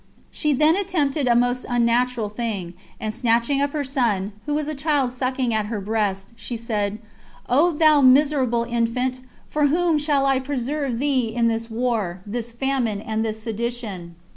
[0.31, 4.73] She then attempted a most unnatural thing; and snatching up her son, who was a
[4.73, 6.97] child sucking at her breast, she said,
[7.47, 9.21] "O thou miserable infant!
[9.47, 14.15] for whom shall I preserve thee in this war, this famine, and this sedition?